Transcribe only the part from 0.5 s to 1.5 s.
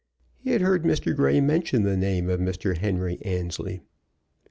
heard Mr. Grey